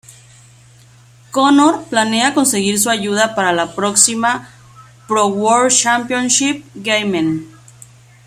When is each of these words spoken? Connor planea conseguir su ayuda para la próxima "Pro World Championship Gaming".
Connor 1.29 1.83
planea 1.83 2.33
conseguir 2.33 2.79
su 2.79 2.89
ayuda 2.89 3.35
para 3.35 3.53
la 3.53 3.75
próxima 3.75 4.49
"Pro 5.07 5.27
World 5.27 5.69
Championship 5.69 6.65
Gaming". 6.73 7.47